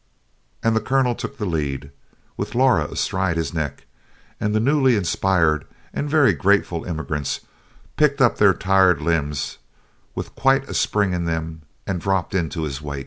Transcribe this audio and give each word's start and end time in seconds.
And 0.63 0.75
the 0.75 0.81
Colonel 0.81 1.13
took 1.13 1.37
the 1.37 1.45
lead, 1.45 1.91
with 2.35 2.55
Laura 2.55 2.85
astride 2.89 3.37
his 3.37 3.53
neck, 3.53 3.85
and 4.39 4.55
the 4.55 4.59
newly 4.59 4.95
inspired 4.95 5.63
and 5.93 6.09
very 6.09 6.33
grateful 6.33 6.85
immigrants 6.85 7.41
picked 7.97 8.19
up 8.19 8.39
their 8.39 8.55
tired 8.55 8.99
limbs 8.99 9.59
with 10.15 10.33
quite 10.33 10.67
a 10.67 10.73
spring 10.73 11.13
in 11.13 11.25
them 11.25 11.61
and 11.85 12.01
dropped 12.01 12.33
into 12.33 12.63
his 12.63 12.81
wake. 12.81 12.99